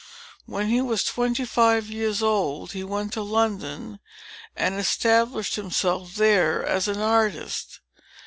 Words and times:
When 0.47 0.67
he 0.69 0.81
was 0.81 1.03
twenty 1.03 1.45
five 1.45 1.87
years 1.87 2.23
old, 2.23 2.71
he 2.71 2.83
went 2.83 3.13
to 3.13 3.21
London, 3.21 3.99
and 4.55 4.73
established 4.79 5.57
himself 5.57 6.15
there 6.15 6.65
as 6.65 6.87
an 6.87 6.99
artist. 6.99 7.81